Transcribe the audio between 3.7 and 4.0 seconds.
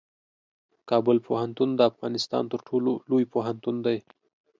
دی.